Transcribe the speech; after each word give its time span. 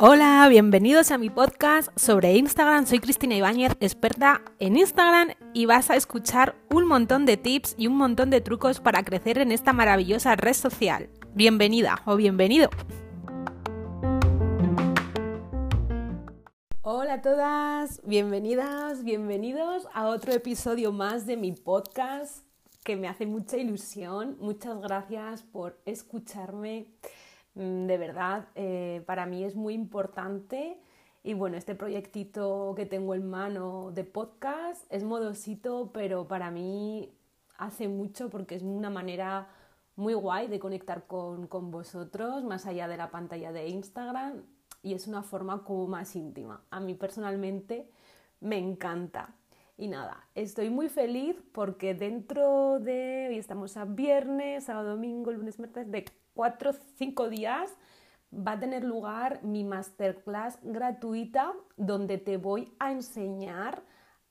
Hola, 0.00 0.46
bienvenidos 0.48 1.10
a 1.10 1.18
mi 1.18 1.28
podcast 1.28 1.90
sobre 1.98 2.38
Instagram. 2.38 2.86
Soy 2.86 2.98
Cristina 2.98 3.34
Ibáñez, 3.34 3.72
experta 3.80 4.40
en 4.60 4.78
Instagram 4.78 5.34
y 5.52 5.66
vas 5.66 5.90
a 5.90 5.96
escuchar 5.96 6.54
un 6.70 6.86
montón 6.86 7.26
de 7.26 7.36
tips 7.36 7.74
y 7.76 7.86
un 7.86 7.96
montón 7.96 8.30
de 8.30 8.40
trucos 8.40 8.80
para 8.80 9.02
crecer 9.02 9.38
en 9.38 9.52
esta 9.52 9.74
maravillosa 9.74 10.36
red 10.36 10.54
social. 10.54 11.10
Bienvenida 11.34 12.00
o 12.06 12.16
bienvenido. 12.16 12.70
Hola 16.80 17.14
a 17.14 17.20
todas, 17.20 18.00
bienvenidas, 18.06 19.04
bienvenidos 19.04 19.86
a 19.92 20.06
otro 20.06 20.32
episodio 20.32 20.92
más 20.92 21.26
de 21.26 21.36
mi 21.36 21.52
podcast 21.52 22.47
que 22.88 22.96
me 22.96 23.06
hace 23.06 23.26
mucha 23.26 23.58
ilusión. 23.58 24.38
Muchas 24.40 24.80
gracias 24.80 25.42
por 25.42 25.78
escucharme. 25.84 26.86
Mm, 27.52 27.84
de 27.84 27.98
verdad, 27.98 28.48
eh, 28.54 29.02
para 29.04 29.26
mí 29.26 29.44
es 29.44 29.54
muy 29.56 29.74
importante. 29.74 30.80
Y 31.22 31.34
bueno, 31.34 31.58
este 31.58 31.74
proyectito 31.74 32.72
que 32.74 32.86
tengo 32.86 33.14
en 33.14 33.28
mano 33.28 33.90
de 33.92 34.04
podcast 34.04 34.90
es 34.90 35.04
modosito, 35.04 35.90
pero 35.92 36.26
para 36.28 36.50
mí 36.50 37.12
hace 37.58 37.88
mucho 37.88 38.30
porque 38.30 38.54
es 38.54 38.62
una 38.62 38.88
manera 38.88 39.50
muy 39.96 40.14
guay 40.14 40.48
de 40.48 40.58
conectar 40.58 41.06
con, 41.06 41.46
con 41.46 41.70
vosotros, 41.70 42.42
más 42.42 42.64
allá 42.64 42.88
de 42.88 42.96
la 42.96 43.10
pantalla 43.10 43.52
de 43.52 43.68
Instagram, 43.68 44.44
y 44.82 44.94
es 44.94 45.06
una 45.06 45.22
forma 45.22 45.62
como 45.62 45.88
más 45.88 46.16
íntima. 46.16 46.62
A 46.70 46.80
mí 46.80 46.94
personalmente 46.94 47.90
me 48.40 48.56
encanta. 48.56 49.34
Y 49.80 49.86
nada, 49.86 50.28
estoy 50.34 50.70
muy 50.70 50.88
feliz 50.88 51.36
porque 51.52 51.94
dentro 51.94 52.80
de, 52.80 53.28
hoy 53.30 53.38
estamos 53.38 53.76
a 53.76 53.84
viernes, 53.84 54.64
sábado, 54.64 54.90
domingo, 54.90 55.30
lunes, 55.30 55.60
martes, 55.60 55.88
de 55.88 56.04
cuatro 56.34 56.70
o 56.70 56.74
cinco 56.96 57.28
días 57.28 57.70
va 58.34 58.52
a 58.52 58.58
tener 58.58 58.82
lugar 58.82 59.38
mi 59.44 59.62
masterclass 59.62 60.58
gratuita 60.64 61.52
donde 61.76 62.18
te 62.18 62.38
voy 62.38 62.74
a 62.80 62.90
enseñar 62.90 63.84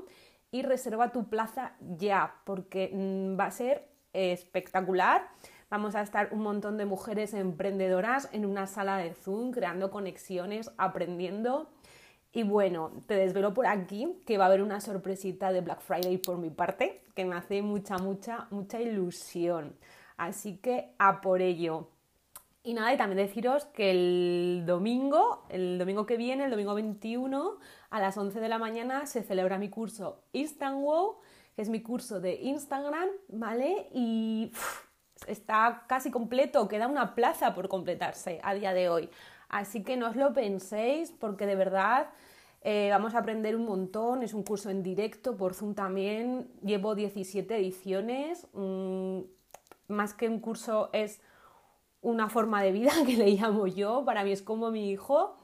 y 0.52 0.62
reserva 0.62 1.12
tu 1.12 1.28
plaza 1.28 1.74
ya, 1.82 2.36
porque 2.46 2.90
mm, 2.94 3.38
va 3.38 3.48
a 3.48 3.52
ser 3.52 3.90
espectacular. 4.14 5.28
Vamos 5.70 5.96
a 5.96 6.02
estar 6.02 6.30
un 6.32 6.40
montón 6.40 6.78
de 6.78 6.86
mujeres 6.86 7.34
emprendedoras 7.34 8.30
en 8.32 8.46
una 8.46 8.66
sala 8.66 8.96
de 8.98 9.14
Zoom, 9.14 9.52
creando 9.52 9.92
conexiones, 9.92 10.72
aprendiendo. 10.78 11.70
Y 12.32 12.44
bueno, 12.44 13.04
te 13.08 13.16
desvelo 13.16 13.54
por 13.54 13.68
aquí 13.68 14.22
que 14.26 14.38
va 14.38 14.46
a 14.46 14.48
haber 14.48 14.62
una 14.62 14.80
sorpresita 14.80 15.52
de 15.52 15.60
Black 15.60 15.82
Friday 15.82 16.18
por 16.18 16.38
mi 16.38 16.50
parte, 16.50 17.02
que 17.14 17.26
me 17.26 17.36
hace 17.36 17.62
mucha, 17.62 17.98
mucha, 17.98 18.48
mucha 18.52 18.80
ilusión. 18.80 19.76
Así 20.20 20.58
que 20.58 20.94
a 21.00 21.22
por 21.22 21.42
ello. 21.42 21.88
Y 22.62 22.74
nada, 22.74 22.94
y 22.94 22.98
también 22.98 23.26
deciros 23.26 23.64
que 23.68 23.90
el 23.90 24.64
domingo, 24.68 25.46
el 25.48 25.80
domingo 25.80 26.06
que 26.06 26.18
viene, 26.18 26.44
el 26.44 26.52
domingo 26.52 26.76
21, 26.76 27.58
a 27.90 28.00
las 28.02 28.18
11 28.18 28.42
de 28.42 28.50
la 28.50 28.58
mañana, 28.58 29.06
se 29.06 29.24
celebra 29.24 29.58
mi 29.58 29.70
curso 29.70 30.26
Instant 30.34 30.82
Wow, 30.82 31.20
que 31.56 31.62
es 31.62 31.70
mi 31.70 31.82
curso 31.82 32.20
de 32.20 32.36
Instagram, 32.36 33.08
¿vale? 33.30 33.88
Y 33.94 34.52
está 35.26 35.86
casi 35.88 36.12
completo, 36.12 36.68
queda 36.68 36.88
una 36.88 37.16
plaza 37.16 37.56
por 37.56 37.70
completarse 37.70 38.42
a 38.44 38.54
día 38.54 38.74
de 38.74 38.90
hoy. 38.90 39.10
Así 39.48 39.84
que 39.84 39.96
no 39.96 40.10
os 40.10 40.18
lo 40.18 40.34
penséis, 40.34 41.14
porque 41.18 41.46
de 41.46 41.56
verdad 41.56 42.10
eh, 42.62 42.90
vamos 42.92 43.16
a 43.16 43.20
aprender 43.20 43.56
un 43.56 43.64
montón. 43.64 44.22
Es 44.22 44.34
un 44.34 44.44
curso 44.44 44.70
en 44.70 44.84
directo 44.84 45.38
por 45.38 45.54
Zoom 45.54 45.76
también. 45.76 46.52
Llevo 46.62 46.94
17 46.94 47.56
ediciones. 47.56 48.48
Mm, 48.52 49.22
más 49.90 50.14
que 50.14 50.30
un 50.30 50.40
curso 50.40 50.90
es 50.94 51.22
una 52.02 52.30
forma 52.30 52.62
de 52.64 52.72
vida 52.72 52.92
que 53.06 53.18
le 53.18 53.32
llamo 53.32 53.68
yo, 53.68 54.04
para 54.06 54.24
mí 54.24 54.32
es 54.32 54.42
como 54.42 54.72
mi 54.72 54.90
hijo. 54.90 55.38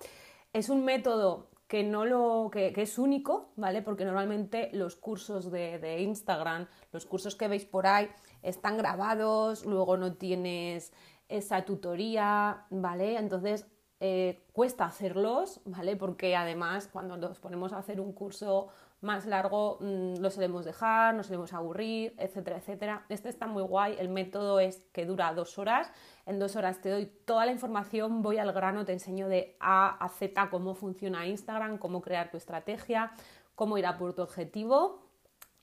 Es 0.53 0.69
un 0.69 0.85
método 0.85 1.50
que, 1.67 1.83
no 1.83 2.06
lo, 2.06 2.50
que, 2.51 2.73
es 2.75 2.97
único, 2.97 3.51
¿vale? 3.56 3.81
Porque 3.81 4.06
normalmente 4.06 4.69
los 4.73 4.95
cursos 4.95 5.51
de, 5.51 6.01
Instagram, 6.01 6.67
los 6.91 7.06
cursos 7.06 7.35
que 7.35 7.47
veis 7.47 7.66
por 7.66 7.88
ahí, 7.88 8.09
están 8.41 8.78
grabados, 8.78 9.66
luego 9.66 9.97
no 9.97 10.13
tienes 10.13 10.94
esa 11.27 11.66
tutoría, 11.66 12.67
¿vale? 12.69 13.17
Entonces 13.17 13.67
eh, 14.00 14.45
cuesta 14.53 14.85
hacerlos, 14.85 15.62
¿vale? 15.66 15.95
Porque 15.95 16.35
además 16.35 16.88
cuando 16.88 17.17
nos 17.17 17.39
ponemos 17.39 17.73
a 17.73 17.79
hacer 17.79 18.00
un 18.00 18.13
curso 18.13 18.67
más 19.01 19.25
largo 19.25 19.78
mm, 19.81 20.17
lo 20.19 20.29
solemos 20.29 20.66
dejar, 20.66 21.13
nos 21.13 21.28
solemos 21.28 21.53
aburrir, 21.53 22.16
etcétera, 22.17 22.57
etcétera. 22.57 23.06
Este 23.09 23.29
está 23.29 23.47
muy 23.47 23.63
guay, 23.63 23.95
el 24.00 24.09
método 24.09 24.59
es 24.59 24.88
que 24.94 25.06
dura 25.06 25.33
dos 25.33 25.57
horas, 25.57 25.91
en 26.25 26.39
dos 26.39 26.56
horas 26.56 26.81
te 26.81 26.89
doy 26.89 27.06
toda 27.25 27.45
la 27.45 27.51
información, 27.51 28.22
voy 28.22 28.38
al 28.38 28.51
grano, 28.51 28.85
te 28.85 28.94
enseño 28.94 29.28
de 29.28 29.57
A 29.59 29.97
a 30.03 30.09
Z 30.09 30.50
cómo 30.50 30.75
funciona 30.75 31.28
Instagram, 31.28 31.78
cómo 31.78 32.01
crear 32.01 32.31
tu 32.31 32.38
estrategia, 32.38 33.11
cómo 33.53 33.78
ir 33.78 33.85
a 33.85 33.97
por 33.97 34.13
tu 34.13 34.22
objetivo. 34.22 35.03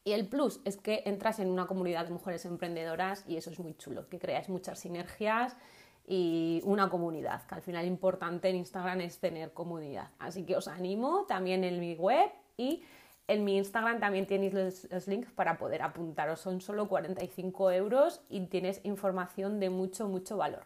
Y 0.04 0.12
el 0.12 0.28
plus 0.28 0.60
es 0.64 0.76
que 0.76 1.02
entras 1.06 1.38
en 1.38 1.48
una 1.48 1.66
comunidad 1.66 2.06
de 2.06 2.10
mujeres 2.10 2.44
emprendedoras 2.44 3.24
y 3.28 3.36
eso 3.36 3.50
es 3.50 3.58
muy 3.60 3.74
chulo, 3.74 4.08
que 4.08 4.18
creas 4.18 4.48
muchas 4.48 4.80
sinergias 4.80 5.56
y 6.04 6.60
una 6.64 6.90
comunidad, 6.90 7.46
que 7.46 7.54
al 7.54 7.62
final 7.62 7.86
importante 7.86 8.48
en 8.48 8.56
Instagram 8.56 9.00
es 9.02 9.20
tener 9.20 9.52
comunidad. 9.52 10.10
Así 10.18 10.44
que 10.44 10.56
os 10.56 10.66
animo 10.66 11.24
también 11.28 11.62
en 11.62 11.78
mi 11.78 11.94
web 11.94 12.30
y 12.56 12.82
en 13.28 13.44
mi 13.44 13.56
Instagram 13.56 14.00
también 14.00 14.26
tenéis 14.26 14.88
los, 14.90 15.08
links 15.08 15.30
para 15.32 15.58
poder 15.58 15.82
apuntaros. 15.82 16.40
Son 16.40 16.60
solo 16.60 16.88
45 16.88 17.70
euros 17.70 18.22
y 18.28 18.40
tienes 18.46 18.80
información 18.84 19.60
de 19.60 19.70
mucho, 19.70 20.08
mucho 20.08 20.36
valor. 20.36 20.64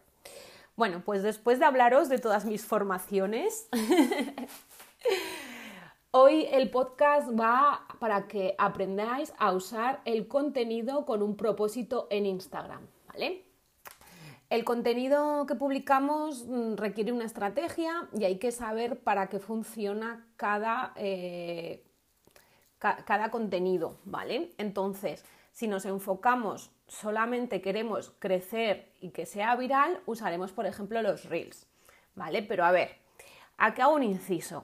Bueno, 0.75 1.01
pues 1.03 1.23
después 1.23 1.59
de 1.59 1.65
hablaros 1.65 2.09
de 2.09 2.19
todas 2.19 2.45
mis 2.45 2.65
formaciones, 2.65 3.67
hoy 6.11 6.47
el 6.51 6.69
podcast 6.69 7.29
va 7.29 7.87
para 7.99 8.27
que 8.27 8.55
aprendáis 8.57 9.33
a 9.39 9.53
usar 9.53 10.01
el 10.05 10.27
contenido 10.27 11.05
con 11.05 11.23
un 11.23 11.35
propósito 11.35 12.07
en 12.11 12.27
Instagram, 12.27 12.85
¿vale? 13.07 13.47
El 14.49 14.63
contenido 14.63 15.45
que 15.45 15.55
publicamos 15.55 16.45
mm, 16.47 16.75
requiere 16.75 17.11
una 17.11 17.25
estrategia 17.25 18.07
y 18.17 18.23
hay 18.23 18.37
que 18.37 18.51
saber 18.51 18.99
para 18.99 19.27
qué 19.27 19.39
funciona 19.39 20.25
cada, 20.37 20.93
eh, 20.95 21.83
cada 22.79 23.31
contenido, 23.31 23.97
¿vale? 24.05 24.51
Entonces, 24.57 25.25
si 25.51 25.67
nos 25.67 25.85
enfocamos 25.85 26.71
solamente 26.87 27.61
queremos 27.61 28.13
crecer 28.19 28.93
y 29.01 29.09
que 29.09 29.25
sea 29.25 29.55
viral, 29.55 29.99
usaremos, 30.05 30.51
por 30.51 30.65
ejemplo, 30.65 31.01
los 31.01 31.25
reels, 31.25 31.67
¿vale? 32.15 32.43
Pero 32.43 32.63
a 32.63 32.71
ver, 32.71 32.95
aquí 33.57 33.81
hago 33.81 33.95
un 33.95 34.03
inciso. 34.03 34.63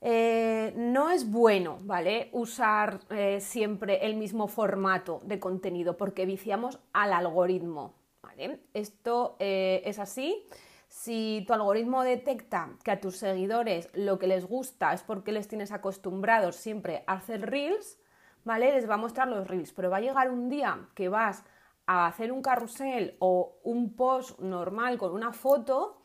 Eh, 0.00 0.72
no 0.76 1.10
es 1.10 1.28
bueno, 1.30 1.78
¿vale? 1.82 2.28
Usar 2.32 3.00
eh, 3.10 3.40
siempre 3.40 4.06
el 4.06 4.14
mismo 4.14 4.46
formato 4.46 5.20
de 5.24 5.40
contenido 5.40 5.96
porque 5.96 6.24
viciamos 6.24 6.78
al 6.92 7.12
algoritmo, 7.12 7.94
¿vale? 8.22 8.60
Esto 8.74 9.36
eh, 9.40 9.82
es 9.84 9.98
así 9.98 10.46
si 10.88 11.44
tu 11.46 11.52
algoritmo 11.52 12.02
detecta 12.02 12.70
que 12.82 12.90
a 12.90 13.00
tus 13.00 13.16
seguidores 13.16 13.90
lo 13.94 14.18
que 14.18 14.26
les 14.26 14.46
gusta 14.46 14.92
es 14.92 15.02
porque 15.02 15.32
les 15.32 15.46
tienes 15.46 15.70
acostumbrados 15.70 16.56
siempre 16.56 17.04
a 17.06 17.14
hacer 17.14 17.48
reels, 17.50 17.98
¿vale? 18.44 18.72
Les 18.72 18.88
va 18.88 18.94
a 18.94 18.98
mostrar 18.98 19.28
los 19.28 19.46
reels, 19.46 19.72
pero 19.72 19.90
va 19.90 19.98
a 19.98 20.00
llegar 20.00 20.30
un 20.30 20.48
día 20.48 20.88
que 20.94 21.08
vas 21.08 21.44
a 21.86 22.06
hacer 22.06 22.32
un 22.32 22.42
carrusel 22.42 23.16
o 23.18 23.58
un 23.64 23.94
post 23.94 24.40
normal 24.40 24.98
con 24.98 25.12
una 25.12 25.32
foto 25.32 26.02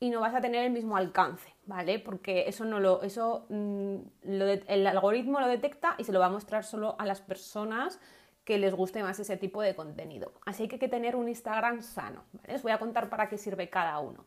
y 0.00 0.10
no 0.10 0.20
vas 0.20 0.34
a 0.34 0.40
tener 0.40 0.64
el 0.64 0.72
mismo 0.72 0.96
alcance, 0.96 1.54
¿vale? 1.66 1.98
Porque 2.00 2.48
eso 2.48 2.64
no 2.64 2.80
lo, 2.80 3.02
eso 3.02 3.46
mm, 3.48 3.96
el 4.22 4.86
algoritmo 4.86 5.40
lo 5.40 5.46
detecta 5.46 5.94
y 5.98 6.04
se 6.04 6.12
lo 6.12 6.18
va 6.18 6.26
a 6.26 6.30
mostrar 6.30 6.64
solo 6.64 6.96
a 6.98 7.06
las 7.06 7.20
personas 7.20 8.00
que 8.44 8.58
les 8.58 8.74
guste 8.74 9.02
más 9.02 9.18
ese 9.18 9.36
tipo 9.36 9.62
de 9.62 9.74
contenido. 9.74 10.32
Así 10.44 10.68
que 10.68 10.76
hay 10.76 10.80
que 10.80 10.88
tener 10.88 11.16
un 11.16 11.28
Instagram 11.28 11.82
sano. 11.82 12.24
¿vale? 12.32 12.54
Os 12.54 12.62
voy 12.62 12.72
a 12.72 12.78
contar 12.78 13.08
para 13.08 13.28
qué 13.28 13.38
sirve 13.38 13.68
cada 13.70 13.98
uno. 13.98 14.24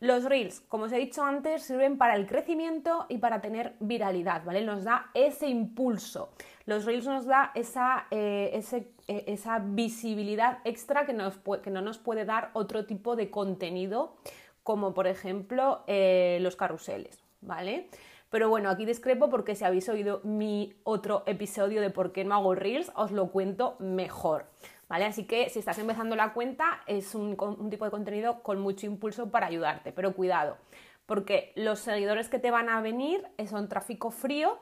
Los 0.00 0.24
reels, 0.24 0.60
como 0.68 0.84
os 0.84 0.92
he 0.92 0.98
dicho 0.98 1.24
antes, 1.24 1.62
sirven 1.64 1.98
para 1.98 2.14
el 2.14 2.26
crecimiento 2.26 3.06
y 3.08 3.18
para 3.18 3.40
tener 3.40 3.74
viralidad, 3.80 4.44
¿vale? 4.44 4.64
Nos 4.64 4.84
da 4.84 5.10
ese 5.12 5.48
impulso. 5.48 6.30
Los 6.66 6.84
reels 6.84 7.06
nos 7.06 7.26
da 7.26 7.50
esa, 7.56 8.06
eh, 8.12 8.62
eh, 9.08 9.38
visibilidad 9.62 10.58
extra 10.64 11.04
que, 11.04 11.12
no 11.14 11.82
nos 11.82 11.98
puede 11.98 12.24
dar 12.24 12.50
otro 12.52 12.86
tipo 12.86 13.16
de 13.16 13.28
contenido, 13.28 14.14
como 14.62 14.94
por 14.94 15.08
ejemplo 15.08 15.82
eh, 15.88 16.38
los 16.42 16.54
carruseles, 16.54 17.24
¿vale? 17.40 17.88
Pero 18.30 18.48
bueno, 18.48 18.68
aquí 18.68 18.84
discrepo 18.84 19.30
porque 19.30 19.54
si 19.54 19.64
habéis 19.64 19.88
oído 19.88 20.20
mi 20.22 20.74
otro 20.84 21.22
episodio 21.26 21.80
de 21.80 21.90
por 21.90 22.12
qué 22.12 22.24
no 22.24 22.34
hago 22.34 22.54
reels, 22.54 22.92
os 22.94 23.10
lo 23.10 23.30
cuento 23.30 23.76
mejor. 23.78 24.46
¿Vale? 24.88 25.04
Así 25.04 25.24
que 25.24 25.50
si 25.50 25.58
estás 25.58 25.78
empezando 25.78 26.16
la 26.16 26.32
cuenta, 26.32 26.80
es 26.86 27.14
un, 27.14 27.36
tipo 27.70 27.84
de 27.84 27.90
contenido 27.90 28.42
con 28.42 28.58
mucho 28.58 28.86
impulso 28.86 29.30
para 29.30 29.46
ayudarte, 29.46 29.92
pero 29.92 30.14
cuidado, 30.14 30.56
porque 31.04 31.52
los 31.56 31.78
seguidores 31.78 32.28
que 32.30 32.38
te 32.38 32.50
van 32.50 32.70
a 32.70 32.80
venir 32.80 33.22
son 33.48 33.68
tráfico 33.68 34.10
frío, 34.10 34.58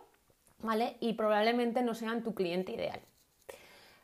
¿vale? 0.58 0.96
Y 0.98 1.12
probablemente 1.12 1.82
no 1.82 1.94
sean 1.94 2.24
tu 2.24 2.34
cliente 2.34 2.72
ideal. 2.72 3.00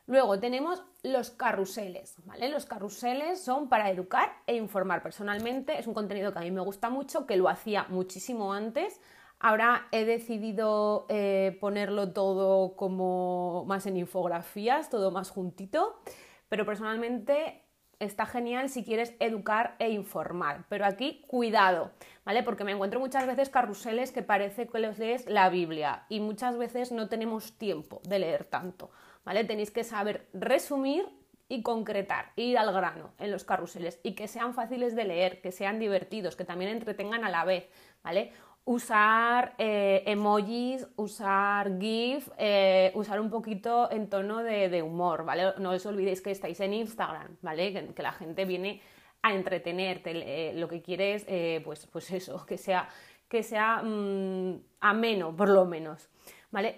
Luego 0.06 0.38
tenemos 0.38 0.82
los 1.02 1.30
carruseles, 1.30 2.14
¿vale? 2.24 2.48
Los 2.48 2.66
carruseles 2.66 3.42
son 3.42 3.68
para 3.68 3.90
educar 3.90 4.32
e 4.46 4.54
informar. 4.54 5.02
Personalmente 5.02 5.78
es 5.78 5.88
un 5.88 5.94
contenido 5.94 6.32
que 6.32 6.38
a 6.38 6.42
mí 6.42 6.50
me 6.52 6.60
gusta 6.60 6.88
mucho, 6.88 7.26
que 7.26 7.36
lo 7.36 7.48
hacía 7.48 7.86
muchísimo 7.88 8.52
antes. 8.52 9.00
Ahora 9.44 9.88
he 9.90 10.04
decidido 10.04 11.06
eh, 11.08 11.58
ponerlo 11.60 12.12
todo 12.12 12.76
como 12.76 13.64
más 13.66 13.86
en 13.86 13.96
infografías, 13.96 14.88
todo 14.88 15.10
más 15.10 15.30
juntito, 15.30 16.00
pero 16.48 16.64
personalmente 16.64 17.60
está 17.98 18.24
genial 18.24 18.68
si 18.68 18.84
quieres 18.84 19.16
educar 19.18 19.74
e 19.80 19.90
informar. 19.90 20.64
Pero 20.68 20.86
aquí, 20.86 21.24
cuidado, 21.26 21.90
¿vale? 22.24 22.44
Porque 22.44 22.62
me 22.62 22.70
encuentro 22.70 23.00
muchas 23.00 23.26
veces 23.26 23.50
carruseles 23.50 24.12
que 24.12 24.22
parece 24.22 24.68
que 24.68 24.78
los 24.78 25.00
lees 25.00 25.28
la 25.28 25.48
Biblia 25.50 26.06
y 26.08 26.20
muchas 26.20 26.56
veces 26.56 26.92
no 26.92 27.08
tenemos 27.08 27.58
tiempo 27.58 28.00
de 28.04 28.20
leer 28.20 28.44
tanto. 28.44 28.90
¿vale? 29.24 29.44
Tenéis 29.44 29.72
que 29.72 29.84
saber 29.84 30.28
resumir 30.32 31.04
y 31.48 31.62
concretar, 31.62 32.32
ir 32.36 32.56
al 32.56 32.72
grano 32.72 33.12
en 33.18 33.30
los 33.30 33.44
carruseles 33.44 34.00
y 34.02 34.14
que 34.14 34.28
sean 34.28 34.54
fáciles 34.54 34.94
de 34.94 35.04
leer, 35.04 35.40
que 35.42 35.52
sean 35.52 35.78
divertidos, 35.78 36.36
que 36.36 36.44
también 36.44 36.70
entretengan 36.70 37.24
a 37.24 37.30
la 37.30 37.44
vez, 37.44 37.68
¿vale? 38.02 38.32
Usar 38.64 39.54
eh, 39.58 40.04
emojis, 40.06 40.86
usar 40.94 41.80
GIF, 41.80 42.28
eh, 42.38 42.92
usar 42.94 43.20
un 43.20 43.28
poquito 43.28 43.90
en 43.90 44.08
tono 44.08 44.42
de, 44.44 44.82
humor, 44.82 45.24
¿vale? 45.24 45.54
No 45.58 45.70
os 45.70 45.84
olvidéis 45.84 46.20
que 46.22 46.30
estáis 46.30 46.60
en 46.60 46.72
Instagram, 46.74 47.36
¿vale? 47.42 47.92
Que, 47.92 48.02
la 48.02 48.12
gente 48.12 48.44
viene 48.44 48.80
a 49.22 49.34
entretenerte, 49.34 50.12
eh, 50.14 50.54
lo 50.54 50.68
que 50.68 50.80
quieres, 50.80 51.26
pues, 51.64 51.86
pues 51.86 52.10
eso, 52.12 52.46
que 52.46 52.56
sea, 52.56 52.88
que 53.28 53.42
sea 53.42 53.82
mm, 53.82 54.62
ameno, 54.80 55.34
por 55.34 55.48
lo 55.48 55.64
menos. 55.64 56.08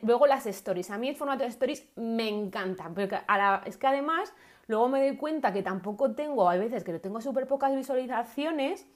Luego 0.03 0.27
las 0.27 0.47
stories. 0.47 0.91
A 0.91 0.97
mí 0.97 1.09
el 1.09 1.17
formato 1.17 1.43
de 1.43 1.51
stories 1.51 1.87
me 1.97 2.29
encanta, 2.29 2.89
porque 2.95 3.19
es 3.67 3.77
que 3.77 3.87
además 3.87 4.33
luego 4.69 4.89
me 4.89 5.07
doy 5.07 5.17
cuenta 5.17 5.53
que 5.53 5.63
tampoco 5.63 6.15
tengo, 6.15 6.49
hay 6.49 6.61
veces 6.61 6.83
que 6.83 6.99
tengo 6.99 7.21
súper 7.21 7.47
pocas 7.47 7.75
visualizaciones 7.75 8.87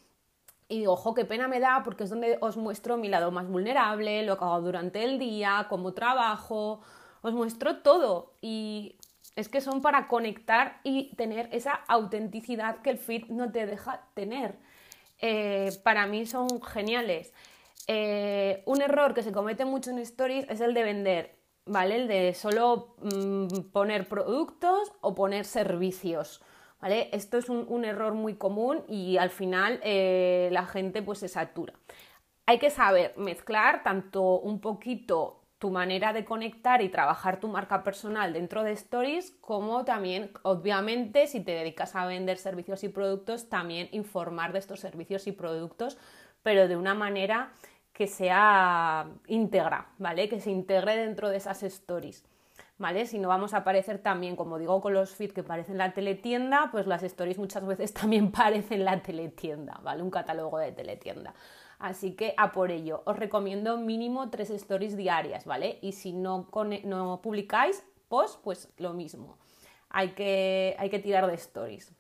y 0.69 0.81
digo, 0.81 0.93
ojo, 0.93 1.15
qué 1.15 1.25
pena 1.25 1.49
me 1.49 1.61
da 1.61 1.83
porque 1.83 2.05
es 2.05 2.11
donde 2.11 2.39
os 2.41 2.57
muestro 2.57 2.97
mi 2.97 3.09
lado 3.09 3.31
más 3.31 3.49
vulnerable, 3.49 4.23
lo 4.23 4.39
que 4.39 4.45
hago 4.45 4.61
durante 4.61 5.03
el 5.03 5.19
día, 5.19 5.67
cómo 5.69 5.95
trabajo, 5.95 6.81
os 7.23 7.33
muestro 7.33 7.79
todo 7.79 8.35
y 8.41 8.97
es 9.35 9.49
que 9.49 9.61
son 9.61 9.81
para 9.81 10.09
conectar 10.09 10.81
y 10.85 11.15
tener 11.17 11.49
esa 11.53 11.73
autenticidad 11.87 12.83
que 12.83 12.91
el 12.91 12.99
feed 12.99 13.27
no 13.29 13.51
te 13.51 13.67
deja 13.67 14.03
tener. 14.15 14.59
Eh, 15.21 15.71
para 15.83 16.07
mí 16.07 16.27
son 16.27 16.61
geniales. 16.61 17.33
Eh, 17.87 18.63
un 18.67 18.83
error 18.83 19.15
que 19.15 19.23
se 19.23 19.33
comete 19.33 19.65
mucho 19.65 19.91
en 19.91 19.99
stories 20.01 20.47
es 20.51 20.61
el 20.61 20.75
de 20.75 20.83
vender, 20.83 21.37
¿vale? 21.65 21.97
El 21.97 22.09
de 22.09 22.35
solo 22.35 22.97
mm, 23.01 23.71
poner 23.73 24.09
productos 24.09 24.93
o 25.01 25.15
poner 25.15 25.45
servicios. 25.45 26.43
Esto 26.83 27.39
es 27.39 27.49
un, 27.49 27.85
error 27.85 28.15
muy 28.15 28.35
común 28.37 28.85
y 28.89 29.17
al 29.17 29.31
final 29.31 29.81
eh, 29.83 30.49
la 30.53 30.65
gente 30.65 31.03
pues 31.03 31.19
se 31.19 31.29
satura. 31.29 31.75
Hay 32.47 32.59
que 32.59 32.71
saber 32.71 33.15
mezclar 33.17 33.83
tanto 33.83 34.39
un 34.39 34.61
poquito 34.61 35.39
tu 35.59 35.71
manera 35.71 36.13
de 36.13 36.25
conectar 36.25 36.83
y 36.83 36.89
trabajar 36.89 37.41
tu 37.41 37.49
marca 37.49 37.83
personal 37.83 38.33
dentro 38.33 38.63
de 38.63 38.73
Stories, 38.73 39.33
como 39.41 39.85
también, 39.85 40.31
obviamente, 40.43 41.27
si 41.27 41.41
te 41.41 41.51
dedicas 41.51 41.97
a 41.97 42.07
vender 42.07 42.39
servicios 42.39 42.85
y 42.85 42.89
productos, 42.89 43.49
también 43.49 43.89
informar 43.91 44.53
de 44.53 44.61
estos 44.61 44.79
servicios 44.79 45.27
y 45.27 45.33
productos, 45.33 45.99
pero 46.43 46.69
de 46.69 46.77
una 46.77 46.95
manera 46.95 47.53
que 47.93 48.07
sea 48.07 49.11
íntegra, 49.27 49.89
¿vale? 49.99 50.29
Que 50.29 50.41
se 50.41 50.53
integre 50.53 50.97
dentro 50.97 51.29
de 51.29 51.39
esas 51.39 51.65
stories. 51.65 52.25
¿Vale? 52.79 53.07
Si 53.07 53.19
no 53.19 53.29
vamos 53.29 53.55
a 53.55 53.59
aparecer 53.59 53.99
también, 53.99 54.37
como 54.37 54.57
digo, 54.57 54.81
con 54.81 54.95
los 54.95 55.11
feeds 55.11 55.35
que 55.35 55.43
parecen 55.43 55.79
la 55.79 55.93
teletienda, 55.93 56.69
pues 56.71 56.87
las 56.87 57.03
stories 57.03 57.39
muchas 57.39 57.67
veces 57.67 57.93
también 57.95 58.31
parecen 58.31 58.85
la 58.85 59.03
teletienda, 59.03 59.81
¿vale? 59.83 60.03
Un 60.03 60.11
catálogo 60.11 60.59
de 60.59 60.71
teletienda. 60.71 61.35
Así 61.81 62.15
que 62.15 62.35
a 62.37 62.53
por 62.53 62.71
ello, 62.71 63.03
os 63.05 63.17
recomiendo 63.17 63.79
mínimo 63.79 64.31
tres 64.31 64.51
stories 64.51 64.97
diarias, 64.97 65.45
¿vale? 65.45 65.79
Y 65.83 65.93
si 65.93 66.13
no, 66.13 66.49
no 66.85 67.21
publicáis 67.21 67.85
post, 68.09 68.41
pues 68.43 68.69
lo 68.79 68.93
mismo. 68.93 69.39
Hay 69.91 70.11
que, 70.11 70.77
hay 70.79 70.91
que 70.91 70.99
tirar 70.99 71.27
de 71.27 71.35
stories. 71.35 71.93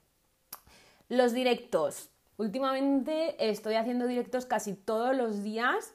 Los 1.09 1.33
directos. 1.33 2.11
Últimamente 2.37 3.35
estoy 3.51 3.75
haciendo 3.75 4.07
directos 4.07 4.47
casi 4.47 4.75
todos 4.75 5.17
los 5.17 5.43
días 5.43 5.95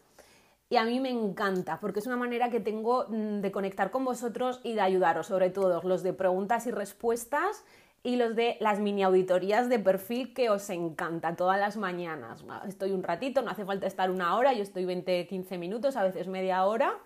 y 0.70 0.78
a 0.78 0.86
mí 0.86 1.00
me 1.00 1.10
encanta 1.10 1.80
porque 1.80 2.00
es 2.00 2.08
una 2.08 2.18
manera 2.18 2.50
que 2.50 2.60
tengo 2.60 3.06
mm, 3.10 3.42
de 3.42 3.52
conectar 3.52 3.92
con 3.92 4.06
vosotros 4.06 4.60
y 4.64 4.74
de 4.74 4.82
ayudaros, 4.82 5.28
sobre 5.28 5.50
todo 5.50 5.82
los 5.84 6.04
de 6.04 6.14
preguntas 6.14 6.68
y 6.68 6.72
respuestas 6.72 7.64
y 8.04 8.18
los 8.18 8.36
de 8.36 8.58
las 8.60 8.80
mini 8.80 9.04
auditorías 9.04 9.70
de 9.70 9.80
perfil 9.80 10.34
que 10.34 10.50
os 10.50 10.70
encanta 10.70 11.36
todas 11.36 11.60
las 11.60 11.78
mañanas. 11.78 12.44
Estoy 12.68 12.92
un 12.92 13.02
ratito, 13.02 13.42
no 13.42 13.52
hace 13.52 13.66
falta 13.66 13.88
estar 13.88 14.12
una 14.12 14.36
hora, 14.36 14.52
yo 14.54 14.62
estoy 14.62 14.84
20, 14.84 15.26
15 15.28 15.58
minutos, 15.58 15.96
a 15.96 16.04
veces 16.04 16.28
media 16.28 16.66
hora 16.66 16.98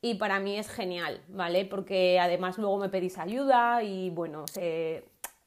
y 0.00 0.14
para 0.14 0.38
mí 0.38 0.56
es 0.56 0.68
genial, 0.68 1.20
¿vale? 1.28 1.64
Porque 1.64 2.20
además 2.20 2.56
luego 2.58 2.78
me 2.78 2.88
pedís 2.88 3.18
ayuda 3.18 3.82
y 3.82 4.10
bueno, 4.10 4.44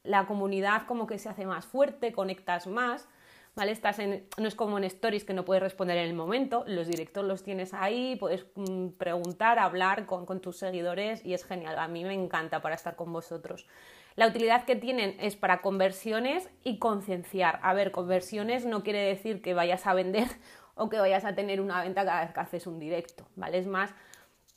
la 0.03 0.25
comunidad 0.25 0.85
como 0.87 1.07
que 1.07 1.19
se 1.19 1.29
hace 1.29 1.45
más 1.45 1.65
fuerte, 1.65 2.11
conectas 2.11 2.67
más. 2.67 3.07
¿Vale? 3.55 3.71
Estás 3.71 3.99
en, 3.99 4.27
no 4.37 4.47
es 4.47 4.55
como 4.55 4.77
en 4.77 4.83
stories 4.85 5.23
que 5.23 5.33
no 5.33 5.45
puedes 5.45 5.61
responder 5.61 5.97
en 5.97 6.07
el 6.07 6.13
momento, 6.13 6.63
los 6.67 6.87
directos 6.87 7.25
los 7.25 7.43
tienes 7.43 7.73
ahí, 7.73 8.15
puedes 8.15 8.45
mm, 8.55 8.89
preguntar, 8.97 9.59
hablar 9.59 10.05
con, 10.05 10.25
con 10.25 10.39
tus 10.39 10.57
seguidores 10.57 11.25
y 11.25 11.33
es 11.33 11.45
genial, 11.45 11.77
a 11.79 11.87
mí 11.87 12.03
me 12.03 12.13
encanta 12.13 12.61
para 12.61 12.75
estar 12.75 12.95
con 12.95 13.11
vosotros. 13.11 13.67
La 14.15 14.27
utilidad 14.27 14.65
que 14.65 14.75
tienen 14.75 15.15
es 15.19 15.35
para 15.35 15.61
conversiones 15.61 16.49
y 16.63 16.79
concienciar. 16.79 17.59
A 17.63 17.73
ver, 17.73 17.91
conversiones 17.91 18.65
no 18.65 18.83
quiere 18.83 18.99
decir 18.99 19.41
que 19.41 19.53
vayas 19.53 19.87
a 19.87 19.93
vender 19.93 20.27
o 20.75 20.89
que 20.89 20.99
vayas 20.99 21.23
a 21.23 21.33
tener 21.33 21.61
una 21.61 21.81
venta 21.81 22.03
cada 22.03 22.21
vez 22.21 22.33
que 22.33 22.39
haces 22.39 22.67
un 22.67 22.79
directo, 22.79 23.25
¿vale? 23.35 23.57
Es 23.57 23.67
más, 23.67 23.93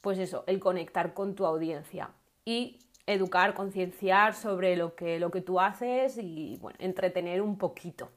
pues 0.00 0.19
eso, 0.19 0.44
el 0.46 0.58
conectar 0.58 1.15
con 1.15 1.34
tu 1.34 1.46
audiencia 1.46 2.10
y 2.44 2.79
educar, 3.06 3.55
concienciar 3.55 4.34
sobre 4.34 4.77
lo 4.77 4.94
que, 4.94 5.20
lo 5.20 5.31
que 5.31 5.41
tú 5.41 5.60
haces 5.60 6.19
y, 6.19 6.56
bueno, 6.60 6.77
entretener 6.81 7.41
un 7.41 7.56
poquito. 7.58 8.10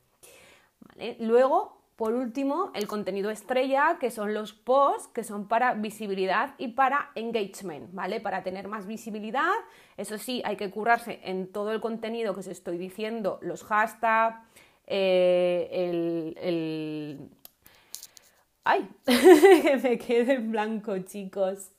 Luego, 1.20 1.78
por 1.98 2.14
último, 2.14 2.72
el 2.76 2.88
contenido 2.88 3.32
estrella, 3.32 3.98
que 4.00 4.12
son 4.12 4.36
los 4.36 4.54
posts, 4.54 5.08
que 5.08 5.24
son 5.24 5.48
para 5.48 5.74
visibilidad 5.74 6.54
y 6.60 6.70
para 6.70 7.10
engagement, 7.16 7.92
¿vale? 7.92 8.22
Para 8.22 8.44
tener 8.44 8.68
más 8.68 8.86
visibilidad. 8.86 9.54
Eso 9.98 10.20
sí, 10.20 10.44
hay 10.46 10.58
que 10.58 10.70
currarse 10.70 11.20
en 11.24 11.52
todo 11.52 11.72
el 11.72 11.82
contenido 11.82 12.36
que 12.36 12.42
os 12.42 12.48
estoy 12.48 12.78
diciendo, 12.78 13.40
los 13.42 13.64
hashtags, 13.64 14.38
eh, 14.86 16.36
el, 16.38 17.30
¡Ay! 18.64 18.88
que 19.06 19.80
me 19.84 19.98
quede 19.98 20.34
en 20.34 20.52
blanco, 20.52 21.00
chicos. 21.00 21.72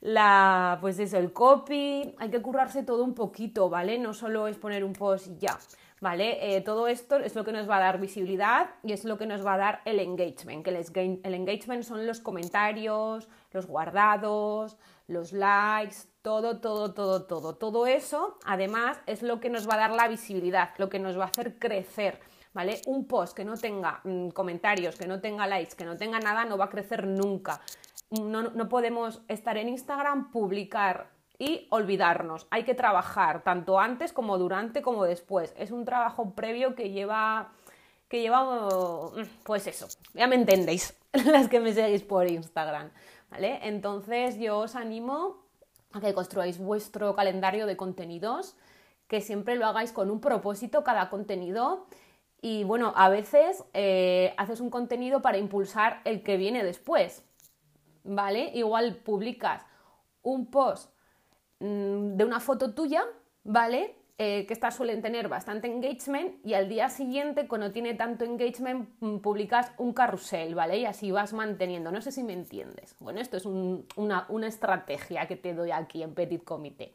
La, 0.00 0.78
pues 0.80 0.98
eso, 0.98 1.18
el 1.18 1.32
copy, 1.32 2.14
hay 2.18 2.30
que 2.30 2.40
currarse 2.40 2.82
todo 2.82 3.04
un 3.04 3.14
poquito, 3.14 3.68
¿vale? 3.68 3.98
No 3.98 4.14
solo 4.14 4.48
es 4.48 4.56
poner 4.56 4.82
un 4.82 4.92
post 4.92 5.26
y 5.28 5.38
ya. 5.38 5.58
¿Vale? 6.00 6.56
Eh, 6.56 6.60
todo 6.60 6.88
esto 6.88 7.16
es 7.16 7.34
lo 7.34 7.44
que 7.44 7.52
nos 7.52 7.68
va 7.68 7.76
a 7.76 7.80
dar 7.80 8.00
visibilidad 8.00 8.70
y 8.82 8.92
es 8.92 9.04
lo 9.04 9.18
que 9.18 9.26
nos 9.26 9.44
va 9.44 9.54
a 9.54 9.58
dar 9.58 9.82
el 9.84 10.00
engagement, 10.00 10.64
que 10.64 10.70
el, 10.70 11.34
engagement 11.34 11.82
son 11.82 12.06
los 12.06 12.20
comentarios, 12.20 13.28
los 13.52 13.66
guardados, 13.66 14.76
los 15.06 15.32
likes, 15.32 15.96
todo, 16.22 16.60
todo, 16.60 16.94
todo, 16.94 17.24
todo. 17.24 17.56
Todo 17.56 17.86
eso, 17.86 18.38
además, 18.44 18.98
es 19.06 19.22
lo 19.22 19.40
que 19.40 19.50
nos 19.50 19.68
va 19.68 19.74
a 19.74 19.78
dar 19.78 19.90
la 19.92 20.08
visibilidad, 20.08 20.70
lo 20.78 20.88
que 20.88 20.98
nos 20.98 21.18
va 21.18 21.24
a 21.24 21.28
hacer 21.28 21.58
crecer. 21.58 22.20
¿Vale? 22.52 22.80
Un 22.86 23.08
post 23.08 23.36
que 23.36 23.44
no 23.44 23.56
tenga 23.56 24.00
mm, 24.04 24.28
comentarios, 24.28 24.94
que 24.94 25.08
no 25.08 25.20
tenga 25.20 25.44
likes, 25.44 25.74
que 25.74 25.84
no 25.84 25.96
tenga 25.96 26.20
nada, 26.20 26.44
no 26.44 26.56
va 26.56 26.66
a 26.66 26.70
crecer 26.70 27.04
nunca. 27.04 27.60
no 28.12 28.68
podemos 28.68 29.22
estar 29.26 29.56
en 29.56 29.70
Instagram, 29.70 30.30
publicar 30.30 31.13
y 31.38 31.66
olvidarnos. 31.70 32.46
Hay 32.50 32.64
que 32.64 32.74
trabajar 32.74 33.42
tanto 33.42 33.80
antes 33.80 34.12
como 34.12 34.38
durante 34.38 34.82
como 34.82 35.04
después. 35.04 35.54
Es 35.56 35.70
un 35.70 35.84
trabajo 35.84 36.34
previo 36.34 36.74
que 36.74 36.90
lleva 36.90 37.52
que 38.08 38.20
lleva 38.20 38.68
pues 39.44 39.66
eso, 39.66 39.88
ya 40.12 40.28
me 40.28 40.36
entendéis, 40.36 40.96
las 41.12 41.48
que 41.48 41.58
me 41.58 41.72
seguís 41.72 42.02
por 42.02 42.30
Instagram, 42.30 42.90
¿vale? 43.30 43.58
Entonces 43.62 44.38
yo 44.38 44.58
os 44.58 44.76
animo 44.76 45.42
a 45.92 46.00
que 46.00 46.14
construáis 46.14 46.58
vuestro 46.58 47.16
calendario 47.16 47.66
de 47.66 47.76
contenidos, 47.76 48.56
que 49.08 49.20
siempre 49.20 49.56
lo 49.56 49.66
hagáis 49.66 49.92
con 49.92 50.10
un 50.10 50.20
propósito 50.20 50.84
cada 50.84 51.10
contenido 51.10 51.86
y 52.40 52.62
bueno, 52.64 52.92
a 52.94 53.08
veces 53.08 53.64
eh, 53.72 54.34
haces 54.36 54.60
un 54.60 54.70
contenido 54.70 55.22
para 55.22 55.38
impulsar 55.38 56.00
el 56.04 56.22
que 56.22 56.36
viene 56.36 56.62
después, 56.62 57.24
¿vale? 58.04 58.50
Igual 58.54 58.96
publicas 58.96 59.64
un 60.22 60.50
post 60.50 60.90
mm, 60.90 60.93
de 61.64 62.24
una 62.24 62.40
foto 62.40 62.74
tuya, 62.74 63.04
¿vale? 63.44 63.96
Eh, 64.16 64.46
que 64.46 64.54
estas 64.54 64.76
suelen 64.76 65.02
tener 65.02 65.28
bastante 65.28 65.66
engagement 65.66 66.36
y 66.46 66.54
al 66.54 66.68
día 66.68 66.88
siguiente, 66.88 67.48
cuando 67.48 67.72
tiene 67.72 67.94
tanto 67.94 68.24
engagement, 68.24 68.88
mm, 69.00 69.18
publicas 69.18 69.72
un 69.76 69.92
carrusel, 69.92 70.54
¿vale? 70.54 70.78
Y 70.78 70.86
así 70.86 71.10
vas 71.10 71.32
manteniendo. 71.32 71.90
No 71.90 72.00
sé 72.00 72.12
si 72.12 72.22
me 72.22 72.32
entiendes. 72.32 72.94
Bueno, 73.00 73.20
esto 73.20 73.36
es 73.36 73.44
una, 73.44 74.26
una 74.28 74.46
estrategia 74.46 75.26
que 75.26 75.34
te 75.34 75.52
doy 75.52 75.72
aquí 75.72 76.02
en 76.04 76.14
Petit 76.14 76.44
Comité. 76.44 76.94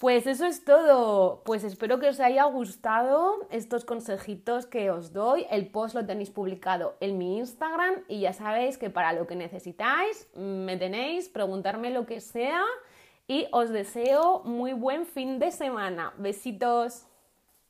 Pues 0.00 0.26
eso 0.26 0.46
es 0.46 0.64
todo. 0.64 1.42
Pues 1.44 1.62
espero 1.62 2.00
que 2.00 2.08
os 2.08 2.18
haya 2.18 2.44
gustado 2.44 3.46
estos 3.50 3.84
consejitos 3.84 4.66
que 4.66 4.90
os 4.90 5.12
doy. 5.12 5.46
El 5.50 5.68
post 5.68 5.94
lo 5.94 6.04
tenéis 6.04 6.30
publicado 6.30 6.96
en 6.98 7.16
mi 7.18 7.38
Instagram 7.38 7.94
y 8.08 8.20
ya 8.20 8.32
sabéis 8.32 8.76
que 8.76 8.90
para 8.90 9.12
lo 9.12 9.26
que 9.26 9.36
necesitáis 9.36 10.28
me 10.34 10.76
tenéis, 10.76 11.28
preguntarme 11.28 11.90
lo 11.90 12.06
que 12.06 12.20
sea 12.20 12.64
y 13.28 13.46
os 13.52 13.68
deseo 13.68 14.42
muy 14.44 14.72
buen 14.72 15.06
fin 15.06 15.38
de 15.38 15.52
semana. 15.52 16.14
Besitos. 16.16 17.07